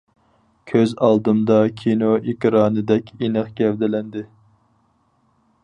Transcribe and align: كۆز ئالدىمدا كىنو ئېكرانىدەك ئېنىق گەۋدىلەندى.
كۆز 0.69 0.93
ئالدىمدا 1.07 1.57
كىنو 1.81 2.09
ئېكرانىدەك 2.31 3.13
ئېنىق 3.19 3.53
گەۋدىلەندى. 3.61 4.25